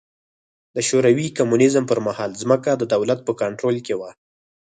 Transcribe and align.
د 0.75 0.77
شوروي 0.87 1.27
کمونېزم 1.37 1.83
پر 1.91 1.99
مهال 2.07 2.31
ځمکه 2.41 2.71
د 2.75 2.83
دولت 2.93 3.19
په 3.27 3.33
کنټرول 3.41 3.77
کې 3.85 3.95
وه. 3.99 4.09